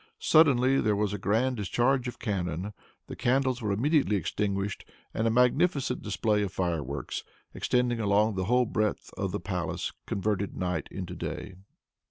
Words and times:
Suddenly 0.17 0.81
there 0.81 0.95
was 0.95 1.13
a 1.13 1.19
grand 1.19 1.57
discharge 1.57 2.07
of 2.07 2.17
cannon. 2.17 2.73
The 3.05 3.15
candles 3.15 3.61
were 3.61 3.71
immediately 3.71 4.15
extinguished, 4.15 4.83
and 5.13 5.27
a 5.27 5.29
magnificent 5.29 6.01
display 6.01 6.41
of 6.41 6.51
fireworks, 6.51 7.23
extending 7.53 7.99
along 7.99 8.33
the 8.33 8.45
whole 8.45 8.65
breadth 8.65 9.11
of 9.15 9.31
the 9.31 9.39
palace, 9.39 9.91
converted 10.07 10.57
night 10.57 10.87
into 10.89 11.15
day. 11.15 11.53